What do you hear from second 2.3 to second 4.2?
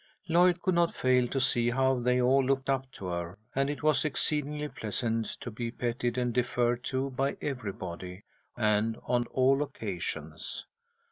looked up to her, and it was